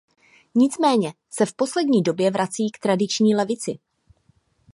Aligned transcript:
Nicméně 0.55 1.13
se 1.29 1.45
v 1.45 1.53
poslední 1.53 2.01
době 2.01 2.31
vrací 2.31 2.71
k 2.71 2.79
tradiční 2.79 3.35
levici. 3.35 3.79